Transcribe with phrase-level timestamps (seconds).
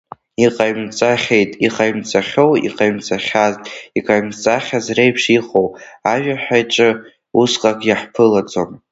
[0.45, 3.61] Иҟаимҵахьеит, иҟаимҵахьоу, иҟаимҵахьазт,
[3.97, 5.67] иҟаимҵахьаз реиԥш иҟоу,
[6.13, 6.89] ажәаҳәаҿы
[7.41, 8.71] усҟак иаҳԥылаӡом.